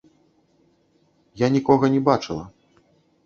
Я 1.41 1.47
нікога 1.55 1.85
не 1.97 1.99
бачыла. 2.07 2.45